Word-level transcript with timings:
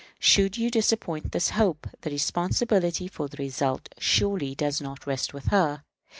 Should 0.17 0.57
you 0.57 0.71
disappoint 0.71 1.31
this 1.31 1.51
hope, 1.51 1.85
the 2.01 2.09
responsibility 2.09 3.07
for 3.07 3.27
the 3.27 3.37
result 3.37 3.89
surely 3.99 4.55
does 4.55 4.81
not 4.81 5.05
rest 5.05 5.31
with 5.31 5.49
her. 5.49 5.83